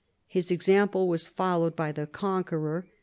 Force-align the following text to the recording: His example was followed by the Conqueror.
His 0.25 0.49
example 0.49 1.07
was 1.07 1.27
followed 1.27 1.75
by 1.75 1.91
the 1.91 2.07
Conqueror. 2.07 2.87